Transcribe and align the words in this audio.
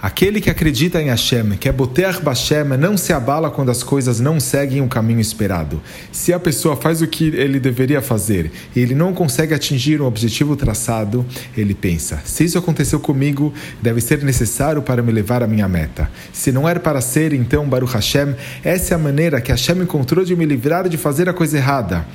Aquele 0.00 0.40
que 0.40 0.48
acredita 0.48 1.02
em 1.02 1.08
Hashem, 1.08 1.56
que 1.58 1.68
é 1.68 1.72
Boter 1.72 2.22
Bashem, 2.22 2.62
não 2.78 2.96
se 2.96 3.12
abala 3.12 3.50
quando 3.50 3.72
as 3.72 3.82
coisas 3.82 4.20
não 4.20 4.38
seguem 4.38 4.80
o 4.80 4.86
caminho 4.86 5.18
esperado. 5.18 5.82
Se 6.12 6.32
a 6.32 6.38
pessoa 6.38 6.76
faz 6.76 7.02
o 7.02 7.06
que 7.08 7.24
ele 7.24 7.58
deveria 7.58 8.00
fazer 8.00 8.52
e 8.76 8.80
ele 8.80 8.94
não 8.94 9.12
consegue 9.12 9.54
atingir 9.54 10.00
o 10.00 10.06
objetivo 10.06 10.54
traçado, 10.54 11.26
ele 11.56 11.74
pensa: 11.74 12.22
se 12.24 12.44
isso 12.44 12.56
aconteceu 12.56 13.00
comigo, 13.00 13.52
deve 13.82 14.00
ser 14.00 14.22
necessário 14.22 14.82
para 14.82 15.02
me 15.02 15.10
levar 15.10 15.42
à 15.42 15.48
minha 15.48 15.66
meta. 15.66 16.08
Se 16.32 16.52
não 16.52 16.68
era 16.68 16.78
para 16.78 17.00
ser, 17.00 17.32
então, 17.32 17.68
Baruch 17.68 17.92
Hashem, 17.92 18.36
essa 18.62 18.94
é 18.94 18.96
a 18.96 18.98
maneira 18.98 19.40
que 19.40 19.50
Hashem 19.50 19.82
encontrou 19.82 20.24
de 20.24 20.36
me 20.36 20.46
livrar 20.46 20.88
de 20.88 20.96
fazer 20.96 21.28
a 21.28 21.32
coisa 21.32 21.56
errada. 21.56 22.06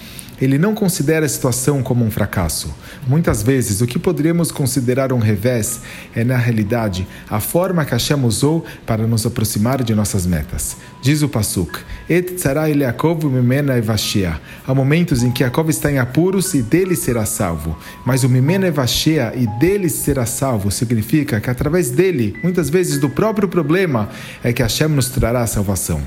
Ele 0.43 0.57
não 0.57 0.75
considera 0.75 1.25
a 1.25 1.29
situação 1.29 1.81
como 1.81 2.03
um 2.03 2.11
fracasso. 2.11 2.75
Muitas 3.07 3.41
vezes, 3.41 3.79
o 3.79 3.87
que 3.87 3.97
poderíamos 3.97 4.51
considerar 4.51 5.13
um 5.13 5.17
revés 5.17 5.79
é, 6.13 6.21
na 6.25 6.35
realidade, 6.35 7.07
a 7.29 7.39
forma 7.39 7.85
que 7.85 7.93
Hashem 7.93 8.25
usou 8.25 8.65
para 8.85 9.07
nos 9.07 9.25
aproximar 9.25 9.81
de 9.81 9.95
nossas 9.95 10.25
metas. 10.25 10.75
Diz 11.01 11.21
o 11.21 11.29
Pasuk, 11.29 11.79
Et 12.09 12.37
Yaakov 12.43 13.23
mimena 13.23 13.77
evashia. 13.77 14.37
Há 14.67 14.75
momentos 14.75 15.23
em 15.23 15.31
que 15.31 15.43
Yaakov 15.43 15.69
está 15.69 15.89
em 15.89 15.97
apuros 15.97 16.53
e 16.53 16.61
dele 16.61 16.97
será 16.97 17.25
salvo. 17.25 17.77
Mas 18.05 18.25
o 18.25 18.29
mimena 18.29 18.67
evashia 18.67 19.31
e 19.37 19.47
dele 19.61 19.87
será 19.87 20.25
salvo 20.25 20.69
significa 20.71 21.39
que 21.39 21.49
através 21.49 21.89
dele, 21.89 22.35
muitas 22.43 22.69
vezes 22.69 22.99
do 22.99 23.09
próprio 23.09 23.47
problema, 23.47 24.09
é 24.43 24.51
que 24.51 24.61
Hashem 24.61 24.89
nos 24.89 25.07
trará 25.07 25.41
a 25.41 25.47
salvação. 25.47 26.01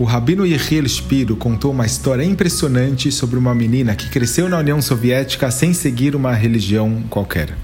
O 0.00 0.04
Rabino 0.04 0.46
Yehiel 0.46 0.86
Spiro 0.88 1.36
contou 1.36 1.72
uma 1.72 1.84
história 1.84 2.24
impressionante 2.24 3.12
sobre 3.12 3.38
uma 3.38 3.54
menina 3.54 3.94
que 3.94 4.08
cresceu 4.08 4.48
na 4.48 4.56
União 4.56 4.80
Soviética 4.80 5.50
sem 5.50 5.74
seguir 5.74 6.16
uma 6.16 6.32
religião 6.32 7.02
qualquer. 7.10 7.54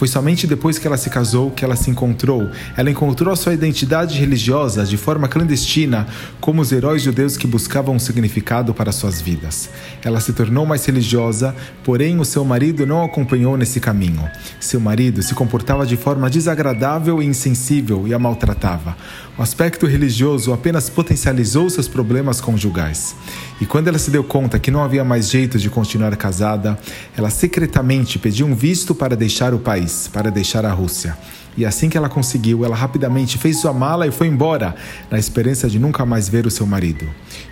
Foi 0.00 0.08
somente 0.08 0.46
depois 0.46 0.78
que 0.78 0.86
ela 0.86 0.96
se 0.96 1.10
casou 1.10 1.50
que 1.50 1.62
ela 1.62 1.76
se 1.76 1.90
encontrou. 1.90 2.48
Ela 2.74 2.90
encontrou 2.90 3.30
a 3.34 3.36
sua 3.36 3.52
identidade 3.52 4.18
religiosa 4.18 4.86
de 4.86 4.96
forma 4.96 5.28
clandestina, 5.28 6.06
como 6.40 6.62
os 6.62 6.72
heróis 6.72 7.02
judeus 7.02 7.36
que 7.36 7.46
buscavam 7.46 7.96
um 7.96 7.98
significado 7.98 8.72
para 8.72 8.92
suas 8.92 9.20
vidas. 9.20 9.68
Ela 10.02 10.18
se 10.18 10.32
tornou 10.32 10.64
mais 10.64 10.86
religiosa, 10.86 11.54
porém 11.84 12.18
o 12.18 12.24
seu 12.24 12.42
marido 12.46 12.86
não 12.86 13.04
acompanhou 13.04 13.58
nesse 13.58 13.78
caminho. 13.78 14.26
Seu 14.58 14.80
marido 14.80 15.22
se 15.22 15.34
comportava 15.34 15.84
de 15.84 15.98
forma 15.98 16.30
desagradável 16.30 17.22
e 17.22 17.26
insensível 17.26 18.08
e 18.08 18.14
a 18.14 18.18
maltratava. 18.18 18.96
O 19.40 19.42
aspecto 19.42 19.86
religioso 19.86 20.52
apenas 20.52 20.90
potencializou 20.90 21.70
seus 21.70 21.88
problemas 21.88 22.42
conjugais. 22.42 23.14
E 23.58 23.64
quando 23.64 23.88
ela 23.88 23.98
se 23.98 24.10
deu 24.10 24.22
conta 24.22 24.58
que 24.58 24.70
não 24.70 24.82
havia 24.82 25.02
mais 25.02 25.30
jeito 25.30 25.58
de 25.58 25.70
continuar 25.70 26.14
casada, 26.16 26.78
ela 27.16 27.30
secretamente 27.30 28.18
pediu 28.18 28.46
um 28.46 28.54
visto 28.54 28.94
para 28.94 29.16
deixar 29.16 29.54
o 29.54 29.58
país, 29.58 29.89
para 30.12 30.30
deixar 30.30 30.64
a 30.64 30.72
Rússia. 30.72 31.16
E 31.56 31.66
assim 31.66 31.88
que 31.88 31.98
ela 31.98 32.08
conseguiu, 32.08 32.64
ela 32.64 32.76
rapidamente 32.76 33.36
fez 33.36 33.60
sua 33.60 33.72
mala 33.72 34.06
e 34.06 34.12
foi 34.12 34.28
embora, 34.28 34.74
na 35.10 35.18
esperança 35.18 35.68
de 35.68 35.78
nunca 35.78 36.06
mais 36.06 36.28
ver 36.28 36.46
o 36.46 36.50
seu 36.50 36.64
marido. 36.64 37.08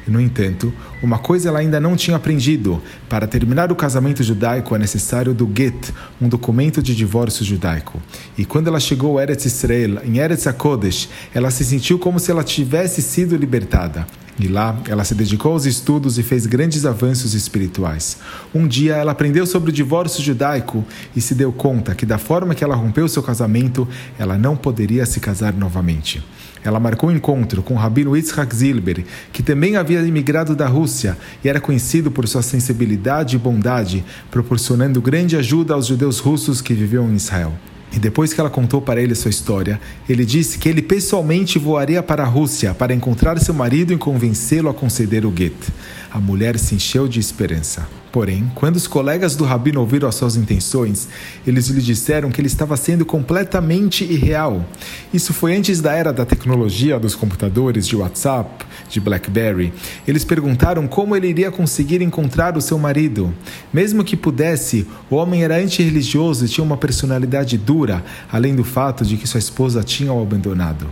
E, 0.06 0.10
no 0.10 0.20
entanto, 0.20 0.72
uma 1.02 1.18
coisa 1.18 1.48
ela 1.48 1.58
ainda 1.58 1.80
não 1.80 1.96
tinha 1.96 2.16
aprendido: 2.16 2.80
para 3.08 3.26
terminar 3.26 3.72
o 3.72 3.76
casamento 3.76 4.22
judaico 4.22 4.74
é 4.74 4.78
necessário 4.78 5.34
do 5.34 5.50
get, 5.54 5.92
um 6.20 6.28
documento 6.28 6.80
de 6.80 6.94
divórcio 6.94 7.44
judaico. 7.44 8.00
E 8.36 8.44
quando 8.44 8.68
ela 8.68 8.80
chegou 8.80 9.18
a 9.18 9.22
Eretz 9.22 9.44
Israel, 9.44 10.00
em 10.04 10.18
Eretz 10.18 10.46
HaKodesh, 10.46 11.08
ela 11.34 11.50
se 11.50 11.64
sentiu 11.64 11.98
como 11.98 12.20
se 12.20 12.30
ela 12.30 12.44
tivesse 12.44 13.02
sido 13.02 13.36
libertada. 13.36 14.06
E 14.38 14.46
lá 14.46 14.78
ela 14.88 15.02
se 15.02 15.14
dedicou 15.14 15.52
aos 15.52 15.66
estudos 15.66 16.16
e 16.16 16.22
fez 16.22 16.46
grandes 16.46 16.86
avanços 16.86 17.34
espirituais. 17.34 18.18
Um 18.54 18.68
dia 18.68 18.94
ela 18.94 19.12
aprendeu 19.12 19.44
sobre 19.44 19.70
o 19.70 19.72
divórcio 19.72 20.22
judaico 20.22 20.84
e 21.16 21.20
se 21.20 21.34
deu 21.34 21.52
conta 21.52 21.94
que, 21.94 22.06
da 22.06 22.18
forma 22.18 22.54
que 22.54 22.62
ela 22.62 22.76
rompeu 22.76 23.08
seu 23.08 23.22
casamento, 23.22 23.88
ela 24.18 24.38
não 24.38 24.56
poderia 24.56 25.04
se 25.06 25.18
casar 25.18 25.52
novamente. 25.52 26.24
Ela 26.62 26.78
marcou 26.78 27.10
um 27.10 27.12
encontro 27.12 27.62
com 27.62 27.74
o 27.74 27.76
rabino 27.76 28.16
Yitzhak 28.16 28.54
Zilber, 28.54 29.04
que 29.32 29.42
também 29.42 29.76
havia 29.76 30.02
imigrado 30.02 30.54
da 30.54 30.66
Rússia 30.66 31.16
e 31.42 31.48
era 31.48 31.60
conhecido 31.60 32.10
por 32.10 32.26
sua 32.28 32.42
sensibilidade 32.42 33.36
e 33.36 33.38
bondade, 33.38 34.04
proporcionando 34.30 35.00
grande 35.00 35.36
ajuda 35.36 35.74
aos 35.74 35.86
judeus 35.86 36.18
russos 36.18 36.60
que 36.60 36.74
viviam 36.74 37.08
em 37.10 37.16
Israel. 37.16 37.52
E 37.92 37.98
depois 37.98 38.32
que 38.32 38.40
ela 38.40 38.50
contou 38.50 38.82
para 38.82 39.00
ele 39.00 39.14
sua 39.14 39.30
história, 39.30 39.80
ele 40.08 40.24
disse 40.24 40.58
que 40.58 40.68
ele 40.68 40.82
pessoalmente 40.82 41.58
voaria 41.58 42.02
para 42.02 42.22
a 42.22 42.26
Rússia 42.26 42.74
para 42.74 42.94
encontrar 42.94 43.38
seu 43.40 43.54
marido 43.54 43.92
e 43.92 43.96
convencê-lo 43.96 44.68
a 44.68 44.74
conceder 44.74 45.24
o 45.24 45.30
gueto. 45.30 45.72
A 46.10 46.18
mulher 46.18 46.58
se 46.58 46.74
encheu 46.74 47.08
de 47.08 47.20
esperança. 47.20 47.88
Porém, 48.10 48.50
quando 48.54 48.76
os 48.76 48.86
colegas 48.86 49.36
do 49.36 49.44
rabino 49.44 49.80
ouviram 49.80 50.08
as 50.08 50.14
suas 50.14 50.36
intenções, 50.36 51.08
eles 51.46 51.68
lhe 51.68 51.82
disseram 51.82 52.30
que 52.30 52.40
ele 52.40 52.48
estava 52.48 52.76
sendo 52.76 53.04
completamente 53.04 54.04
irreal. 54.04 54.64
Isso 55.12 55.34
foi 55.34 55.54
antes 55.54 55.80
da 55.80 55.92
era 55.92 56.12
da 56.12 56.24
tecnologia 56.24 56.98
dos 56.98 57.14
computadores, 57.14 57.86
de 57.86 57.96
WhatsApp, 57.96 58.64
de 58.88 59.00
BlackBerry. 59.00 59.72
Eles 60.06 60.24
perguntaram 60.24 60.86
como 60.86 61.14
ele 61.14 61.28
iria 61.28 61.50
conseguir 61.50 62.02
encontrar 62.02 62.56
o 62.56 62.60
seu 62.60 62.78
marido. 62.78 63.34
Mesmo 63.72 64.04
que 64.04 64.16
pudesse, 64.16 64.86
o 65.10 65.16
homem 65.16 65.44
era 65.44 65.56
antirreligioso 65.56 66.44
e 66.44 66.48
tinha 66.48 66.64
uma 66.64 66.76
personalidade 66.76 67.56
dura, 67.58 68.04
além 68.30 68.54
do 68.54 68.64
fato 68.64 69.04
de 69.04 69.16
que 69.16 69.26
sua 69.26 69.38
esposa 69.38 69.82
tinha 69.82 70.12
o 70.12 70.22
abandonado. 70.22 70.88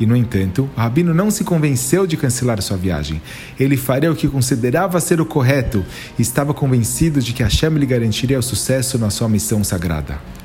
E, 0.00 0.06
no 0.06 0.16
entanto, 0.16 0.68
o 0.74 0.80
rabino 0.80 1.12
não 1.12 1.30
se 1.30 1.44
convenceu 1.44 2.06
de 2.06 2.16
cancelar 2.16 2.62
sua 2.62 2.78
viagem. 2.78 3.20
Ele 3.58 3.76
faria 3.76 4.10
o 4.10 4.16
que 4.16 4.26
considerava 4.26 4.98
ser 4.98 5.20
o 5.20 5.26
correto 5.26 5.84
e 6.18 6.22
estava 6.22 6.54
convencido 6.54 7.20
de 7.20 7.34
que 7.34 7.42
Hashem 7.42 7.74
lhe 7.74 7.84
garantiria 7.84 8.38
o 8.38 8.42
sucesso 8.42 8.98
na 8.98 9.10
sua 9.10 9.28
missão 9.28 9.62
sagrada. 9.62 10.39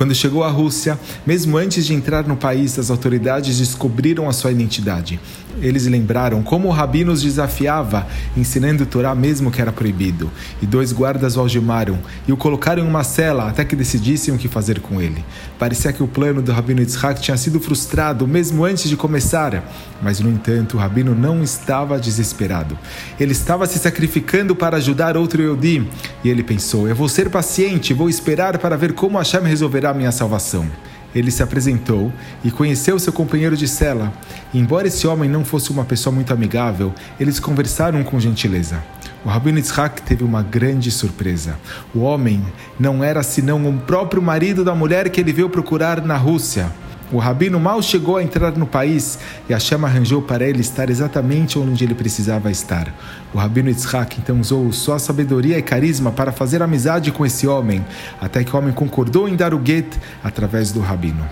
Quando 0.00 0.14
chegou 0.14 0.42
à 0.42 0.48
Rússia, 0.48 0.98
mesmo 1.26 1.58
antes 1.58 1.84
de 1.84 1.92
entrar 1.92 2.26
no 2.26 2.34
país, 2.34 2.78
as 2.78 2.90
autoridades 2.90 3.58
descobriram 3.58 4.30
a 4.30 4.32
sua 4.32 4.50
identidade. 4.50 5.20
Eles 5.60 5.86
lembraram 5.86 6.42
como 6.42 6.68
o 6.68 6.70
rabino 6.70 7.12
os 7.12 7.20
desafiava, 7.20 8.06
ensinando 8.34 8.84
o 8.84 8.86
Torá 8.86 9.14
mesmo 9.14 9.50
que 9.50 9.60
era 9.60 9.70
proibido. 9.70 10.30
E 10.62 10.66
dois 10.66 10.90
guardas 10.90 11.36
o 11.36 11.40
algemaram 11.40 11.98
e 12.26 12.32
o 12.32 12.36
colocaram 12.36 12.82
em 12.82 12.86
uma 12.88 13.04
cela 13.04 13.50
até 13.50 13.62
que 13.62 13.76
decidissem 13.76 14.32
o 14.32 14.38
que 14.38 14.48
fazer 14.48 14.80
com 14.80 15.02
ele. 15.02 15.22
Parecia 15.58 15.92
que 15.92 16.02
o 16.02 16.08
plano 16.08 16.40
do 16.40 16.50
rabino 16.50 16.80
Yitzhak 16.80 17.20
tinha 17.20 17.36
sido 17.36 17.60
frustrado 17.60 18.26
mesmo 18.26 18.64
antes 18.64 18.88
de 18.88 18.96
começar. 18.96 19.62
Mas, 20.00 20.18
no 20.18 20.30
entanto, 20.30 20.78
o 20.78 20.80
rabino 20.80 21.14
não 21.14 21.42
estava 21.42 22.00
desesperado. 22.00 22.78
Ele 23.18 23.32
estava 23.32 23.66
se 23.66 23.78
sacrificando 23.78 24.56
para 24.56 24.78
ajudar 24.78 25.14
outro 25.14 25.42
Yodi. 25.42 25.86
E 26.24 26.30
ele 26.30 26.42
pensou: 26.42 26.88
eu 26.88 26.96
vou 26.96 27.08
ser 27.08 27.28
paciente, 27.28 27.92
vou 27.92 28.08
esperar 28.08 28.56
para 28.56 28.78
ver 28.78 28.94
como 28.94 29.18
Hashem 29.18 29.42
resolverá 29.42 29.89
a 29.90 29.94
minha 29.94 30.12
salvação 30.12 30.66
ele 31.14 31.30
se 31.30 31.42
apresentou 31.42 32.12
e 32.44 32.50
conheceu 32.50 32.98
seu 32.98 33.12
companheiro 33.12 33.56
de 33.56 33.66
cela. 33.66 34.12
embora 34.54 34.88
esse 34.88 35.06
homem 35.06 35.28
não 35.28 35.44
fosse 35.44 35.70
uma 35.70 35.84
pessoa 35.84 36.14
muito 36.14 36.32
amigável, 36.32 36.94
eles 37.18 37.40
conversaram 37.40 38.02
com 38.04 38.20
gentileza. 38.20 38.82
O 39.24 39.28
Rabino 39.28 39.58
Yitzhak 39.58 40.00
teve 40.02 40.24
uma 40.24 40.42
grande 40.42 40.90
surpresa. 40.90 41.58
O 41.94 42.00
homem 42.00 42.42
não 42.78 43.04
era 43.04 43.22
senão 43.22 43.68
o 43.68 43.78
próprio 43.78 44.22
marido 44.22 44.64
da 44.64 44.74
mulher 44.74 45.10
que 45.10 45.20
ele 45.20 45.32
veio 45.32 45.50
procurar 45.50 46.00
na 46.00 46.16
Rússia. 46.16 46.72
O 47.12 47.18
rabino 47.18 47.58
mal 47.58 47.82
chegou 47.82 48.18
a 48.18 48.22
entrar 48.22 48.52
no 48.52 48.66
país 48.66 49.18
e 49.48 49.52
Hashem 49.52 49.84
arranjou 49.84 50.22
para 50.22 50.48
ele 50.48 50.60
estar 50.60 50.88
exatamente 50.88 51.58
onde 51.58 51.82
ele 51.82 51.94
precisava 51.94 52.50
estar. 52.52 52.92
O 53.34 53.38
rabino 53.38 53.68
Yitzhak 53.68 54.20
então 54.20 54.38
usou 54.40 54.70
sua 54.72 54.98
sabedoria 55.00 55.58
e 55.58 55.62
carisma 55.62 56.12
para 56.12 56.30
fazer 56.30 56.62
amizade 56.62 57.10
com 57.10 57.26
esse 57.26 57.48
homem, 57.48 57.84
até 58.20 58.44
que 58.44 58.54
o 58.54 58.58
homem 58.58 58.72
concordou 58.72 59.28
em 59.28 59.34
dar 59.34 59.52
o 59.52 59.60
get 59.64 59.92
através 60.22 60.70
do 60.70 60.78
rabino. 60.78 61.28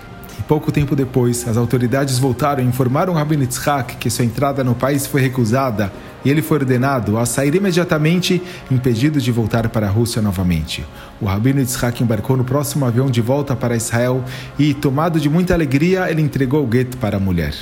Pouco 0.49 0.71
tempo 0.71 0.95
depois, 0.95 1.47
as 1.47 1.57
autoridades 1.57 2.17
voltaram 2.17 2.63
e 2.63 2.65
informaram 2.65 3.13
o 3.13 3.15
Rabino 3.15 3.43
Yitzhak 3.43 3.97
que 3.97 4.09
sua 4.09 4.25
entrada 4.25 4.63
no 4.63 4.73
país 4.73 5.05
foi 5.05 5.21
recusada 5.21 5.93
e 6.25 6.31
ele 6.31 6.41
foi 6.41 6.57
ordenado 6.57 7.19
a 7.19 7.25
sair 7.27 7.53
imediatamente, 7.53 8.41
impedido 8.71 9.21
de 9.21 9.31
voltar 9.31 9.69
para 9.69 9.85
a 9.85 9.91
Rússia 9.91 10.23
novamente. 10.23 10.83
O 11.21 11.27
Rabino 11.27 11.59
Yitzhak 11.59 12.01
embarcou 12.01 12.35
no 12.35 12.43
próximo 12.43 12.83
avião 12.83 13.11
de 13.11 13.21
volta 13.21 13.55
para 13.55 13.75
Israel 13.75 14.23
e, 14.57 14.73
tomado 14.73 15.19
de 15.19 15.29
muita 15.29 15.53
alegria, 15.53 16.09
ele 16.09 16.23
entregou 16.23 16.63
o 16.63 16.67
gueto 16.67 16.97
para 16.97 17.17
a 17.17 17.19
mulher. 17.19 17.53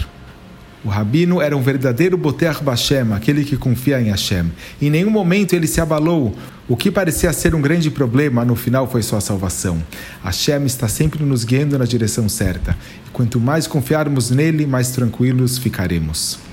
O 0.86 0.90
rabino 0.90 1.42
era 1.42 1.58
um 1.58 1.62
verdadeiro 1.62 2.18
Boter 2.18 2.64
Bashem, 2.64 3.12
aquele 3.14 3.44
que 3.44 3.58
confia 3.58 4.00
em 4.00 4.10
Hashem. 4.10 4.52
Em 4.82 4.90
nenhum 4.90 5.10
momento 5.10 5.54
ele 5.54 5.68
se 5.68 5.82
abalou. 5.82 6.36
O 6.68 6.78
que 6.78 6.92
parecia 6.92 7.32
ser 7.34 7.56
um 7.56 7.62
grande 7.62 7.90
problema, 7.90 8.46
no 8.46 8.56
final 8.56 8.90
foi 8.90 9.02
sua 9.02 9.20
salvação. 9.20 9.82
Hashem 10.24 10.66
está 10.66 10.88
sempre 10.88 11.24
nos 11.24 11.44
guiando 11.44 11.80
na 11.80 11.86
direção 11.86 12.30
certa. 12.30 12.78
E 13.08 13.10
quanto 13.12 13.40
mais 13.40 13.66
confiarmos 13.66 14.30
nele, 14.30 14.68
mais 14.68 14.92
tranquilos 14.92 15.58
ficaremos. 15.58 16.47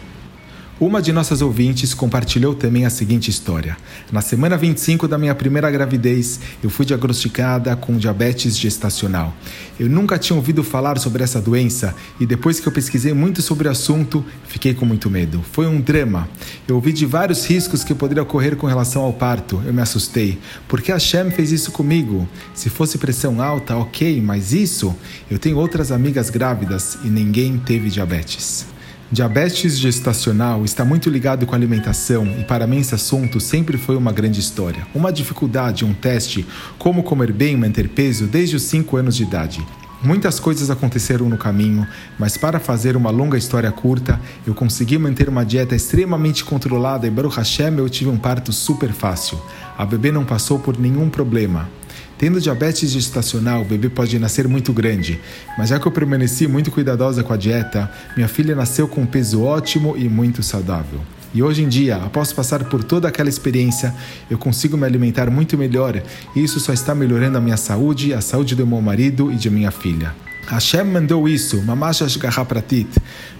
Uma 0.81 1.00
de 1.00 1.12
nossas 1.12 1.41
ouvintes 1.41 1.94
compartilhou 1.94 2.53
também 2.53 2.85
a 2.85 2.91
seguinte 2.91 3.31
história. 3.31 3.76
Na 4.11 4.21
semana 4.21 4.56
25 4.56 5.06
da 5.06 5.17
minha 5.17 5.32
primeira 5.32 5.71
gravidez, 5.71 6.41
eu 6.65 6.69
fui 6.69 6.85
diagnosticada 6.85 7.76
com 7.76 7.97
diabetes 7.97 8.59
gestacional. 8.59 9.32
Eu 9.79 9.88
nunca 9.88 10.19
tinha 10.19 10.37
ouvido 10.37 10.65
falar 10.65 10.99
sobre 10.99 11.23
essa 11.23 11.41
doença 11.41 11.94
e 12.19 12.26
depois 12.26 12.59
que 12.59 12.67
eu 12.67 12.73
pesquisei 12.73 13.12
muito 13.12 13.41
sobre 13.41 13.69
o 13.69 13.71
assunto, 13.71 14.25
fiquei 14.49 14.75
com 14.75 14.85
muito 14.85 15.09
medo. 15.09 15.44
Foi 15.53 15.69
um 15.69 15.81
drama. 15.81 16.29
Eu 16.67 16.75
ouvi 16.75 16.93
de 16.93 17.06
vários 17.06 17.47
riscos 17.47 17.85
que 17.85 17.94
poderiam 17.94 18.25
ocorrer 18.25 18.56
com 18.56 18.67
relação 18.67 19.03
ao 19.03 19.12
parto. 19.12 19.62
Eu 19.65 19.73
me 19.73 19.81
assustei. 19.81 20.41
Por 20.67 20.82
que 20.82 20.91
a 20.91 20.99
Shem 20.99 21.31
fez 21.31 21.53
isso 21.53 21.71
comigo? 21.71 22.29
Se 22.53 22.69
fosse 22.69 22.99
pressão 22.99 23.41
alta, 23.41 23.76
ok, 23.76 24.21
mas 24.21 24.53
isso? 24.53 24.93
Eu 25.31 25.38
tenho 25.38 25.56
outras 25.56 25.93
amigas 25.93 26.31
grávidas 26.31 26.99
e 27.05 27.09
ninguém 27.09 27.59
teve 27.59 27.91
diabetes. 27.91 28.74
Diabetes 29.12 29.79
gestacional 29.79 30.65
está 30.65 30.85
muito 30.85 31.11
ligado 31.11 31.47
com 31.47 31.55
alimentação 31.55 32.27
e 32.39 32.45
para 32.45 32.67
mim 32.67 32.79
esse 32.79 32.95
assunto 32.95 33.39
sempre 33.39 33.77
foi 33.77 33.97
uma 33.97 34.11
grande 34.11 34.41
história. 34.41 34.87
Uma 34.95 35.12
dificuldade, 35.12 35.85
um 35.85 35.93
teste, 35.93 36.45
como 36.79 37.03
comer 37.03 37.31
bem 37.31 37.55
e 37.55 37.56
manter 37.56 37.89
peso 37.91 38.27
desde 38.27 38.56
os 38.56 38.62
5 38.62 38.97
anos 38.97 39.15
de 39.15 39.23
idade. 39.23 39.65
Muitas 40.03 40.41
coisas 40.41 40.69
aconteceram 40.69 41.29
no 41.29 41.39
caminho, 41.39 41.87
mas 42.19 42.37
para 42.37 42.59
fazer 42.59 42.97
uma 42.97 43.11
longa 43.11 43.39
história 43.39 43.71
curta, 43.71 44.21
eu 44.47 44.55
consegui 44.55 44.99
manter 44.99 45.29
uma 45.29 45.45
dieta 45.45 45.77
extremamente 45.77 46.45
controlada 46.45 47.07
e 47.07 47.11
Baruch 47.11 47.37
Hashem 47.37 47.79
eu 47.79 47.89
tive 47.89 48.11
um 48.11 48.19
parto 48.19 48.53
super 48.53 48.93
fácil. 48.93 49.41
A 49.79 49.87
bebê 49.87 50.11
não 50.11 50.25
passou 50.25 50.59
por 50.59 50.79
nenhum 50.79 51.09
problema. 51.09 51.69
Tendo 52.16 52.40
diabetes 52.40 52.90
gestacional, 52.90 53.62
o 53.62 53.64
bebê 53.64 53.88
pode 53.88 54.19
nascer 54.19 54.46
muito 54.46 54.72
grande, 54.72 55.20
mas 55.58 55.70
já 55.70 55.81
que 55.81 55.87
eu 55.87 55.93
permaneci 55.93 56.46
muito 56.46 56.70
cuidadosa 56.70 57.25
com 57.25 57.32
a 57.32 57.37
dieta, 57.37 57.90
minha 58.16 58.28
filha 58.28 58.55
nasceu 58.55 58.87
com 58.87 59.02
um 59.02 59.06
peso 59.06 59.43
ótimo 59.43 59.96
e 59.96 60.08
muito 60.08 60.43
saudável. 60.43 61.00
E 61.34 61.43
hoje 61.43 61.64
em 61.64 61.69
dia, 61.69 61.96
após 61.96 62.32
passar 62.32 62.62
por 62.64 62.84
toda 62.84 63.08
aquela 63.08 63.28
experiência, 63.28 63.93
eu 64.31 64.38
consigo 64.38 64.76
me 64.76 64.87
alimentar 64.87 65.28
muito 65.28 65.58
melhor 65.58 66.00
e 66.37 66.44
isso 66.44 66.61
só 66.61 66.72
está 66.72 66.94
melhorando 66.94 67.37
a 67.37 67.40
minha 67.40 67.56
saúde, 67.56 68.14
a 68.14 68.20
saúde 68.20 68.55
do 68.55 68.64
meu 68.64 68.81
marido 68.81 69.32
e 69.32 69.34
de 69.34 69.50
minha 69.50 69.72
filha. 69.72 70.14
Hashem 70.46 70.84
mandou 70.84 71.28
isso, 71.28 71.61
Mamash 71.62 72.19
Pratit, 72.46 72.88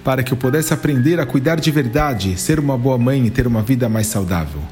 para 0.03 0.25
que 0.25 0.33
eu 0.33 0.37
pudesse 0.37 0.75
aprender 0.75 1.21
a 1.21 1.27
cuidar 1.27 1.61
de 1.61 1.71
verdade, 1.71 2.37
ser 2.37 2.59
uma 2.59 2.77
boa 2.77 2.99
mãe 2.99 3.27
e 3.27 3.31
ter 3.31 3.47
uma 3.47 3.63
vida 3.63 3.89
mais 3.89 4.09
saudável. 4.09 4.63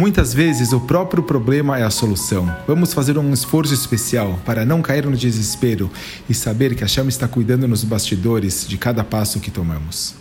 Muitas 0.00 0.32
vezes 0.32 0.72
o 0.72 0.80
próprio 0.80 1.22
problema 1.22 1.78
é 1.78 1.82
a 1.82 1.90
solução. 1.90 2.50
Vamos 2.66 2.94
fazer 2.94 3.18
um 3.18 3.34
esforço 3.34 3.74
especial 3.74 4.40
para 4.46 4.64
não 4.64 4.80
cair 4.80 5.04
no 5.04 5.14
desespero 5.14 5.90
e 6.26 6.32
saber 6.32 6.74
que 6.74 6.82
a 6.82 6.88
chama 6.88 7.10
está 7.10 7.28
cuidando 7.28 7.68
nos 7.68 7.84
bastidores 7.84 8.66
de 8.66 8.78
cada 8.78 9.04
passo 9.04 9.40
que 9.40 9.50
tomamos. 9.50 10.19